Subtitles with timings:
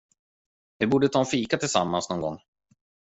[0.79, 2.39] Vi borde ta en fika tillsammans någon gång.